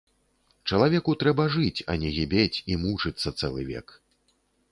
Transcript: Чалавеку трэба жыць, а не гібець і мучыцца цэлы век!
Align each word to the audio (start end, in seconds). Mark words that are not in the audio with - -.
Чалавеку 0.71 1.11
трэба 1.23 1.45
жыць, 1.57 1.85
а 1.93 1.97
не 2.03 2.09
гібець 2.17 2.61
і 2.75 2.79
мучыцца 2.87 3.35
цэлы 3.39 3.61
век! 3.71 3.87